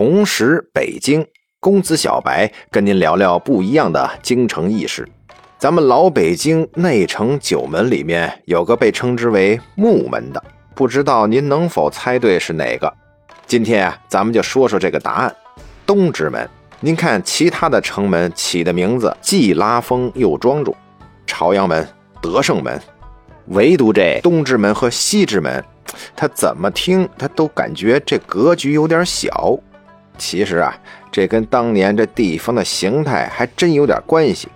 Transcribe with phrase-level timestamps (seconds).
[0.00, 1.26] 同时北京
[1.60, 5.06] 公子小白跟您聊聊不一样的京城轶事。
[5.58, 10.42] 咱们老北京内城九门里面有个被称之为木门的，
[10.74, 12.90] 不知道您能否猜对是哪个？
[13.46, 15.36] 今天啊，咱们就说说这个答案——
[15.84, 16.48] 东直门。
[16.80, 20.74] 您看其他的城门起的名字既拉风又庄重，
[21.26, 21.86] 朝阳门、
[22.22, 22.80] 德胜门，
[23.48, 25.62] 唯独这东直门和西直门，
[26.16, 29.58] 他怎么听他都感觉这格局有点小。
[30.20, 30.76] 其实啊，
[31.10, 34.46] 这跟当年这地方的形态还真有点关系。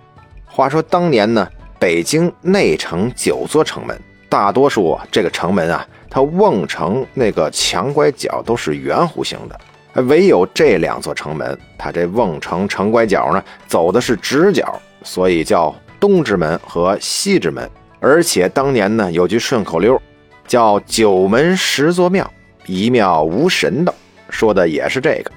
[0.45, 1.45] 话说当年呢，
[1.79, 17.67] 北京内城九座城门，大多数这个城门啊，它瓮城那个墙拐角都是圆弧形的，唯有这两座城门，它这瓮城城拐角呢走的是直角，所以叫东直门和西直门。
[17.99, 19.99] 而且当年呢有句顺口溜，
[20.47, 22.31] 叫九门十座庙，
[22.67, 23.93] 一庙无神道，
[24.29, 25.31] 说的也是这个。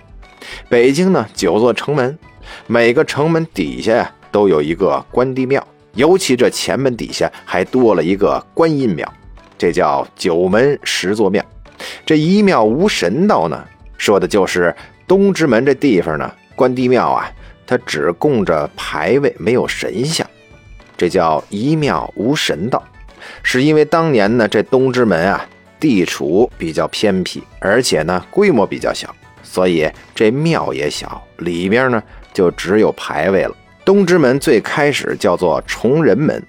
[0.68, 2.18] 北京呢九座城门，
[2.66, 4.12] 每个城门底下呀。
[4.30, 9.10] 都有一个关帝庙，尤其这前门底下还多了一个观音庙，
[9.56, 11.42] 这叫九门十座庙。
[12.04, 13.64] 这一庙无神道呢，
[13.96, 17.32] 说的就是东直门这地方呢，关帝庙啊，
[17.66, 20.28] 它只供着牌位，没有神像，
[20.94, 22.84] 这叫一庙无神道。
[23.42, 25.42] 是因为当年呢，这东直门啊，
[25.80, 29.08] 地处比较偏僻，而且呢，规模比较小，
[29.50, 32.02] 所以这庙也小，里边呢
[32.34, 33.56] 就只有牌位了。
[33.84, 36.42] 东直门最开始叫做崇仁门，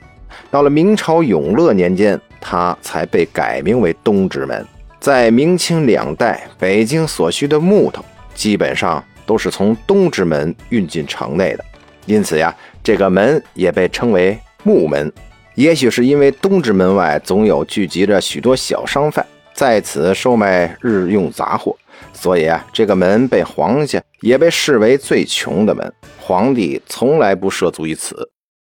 [0.51, 4.65] 到了明朝永乐年间，它才被改名为东直门。
[4.99, 8.03] 在明清两代，北京所需的木头
[8.35, 11.63] 基本上都是从东直门运进城内的，
[12.05, 12.53] 因此呀，
[12.83, 15.09] 这个门也被称为木门。
[15.55, 19.25] 也许是因为东直门外总有聚集着许多小商贩，
[19.59, 21.75] 在此售卖日用杂货。
[22.13, 28.31] 所以啊，这个门被皇家也被视为最穷的门，皇帝从来不涉足于此。